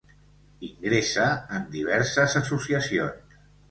[0.67, 1.27] Ingressa
[1.59, 3.43] en diverses associacions.